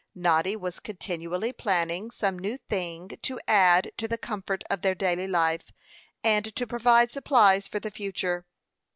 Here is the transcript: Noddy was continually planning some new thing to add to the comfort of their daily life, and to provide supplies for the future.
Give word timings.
Noddy 0.15 0.55
was 0.55 0.79
continually 0.79 1.53
planning 1.53 2.09
some 2.09 2.39
new 2.39 2.57
thing 2.57 3.09
to 3.21 3.39
add 3.47 3.91
to 3.97 4.07
the 4.07 4.17
comfort 4.17 4.63
of 4.67 4.81
their 4.81 4.95
daily 4.95 5.27
life, 5.27 5.65
and 6.23 6.55
to 6.55 6.65
provide 6.65 7.11
supplies 7.11 7.67
for 7.67 7.79
the 7.79 7.91
future. 7.91 8.47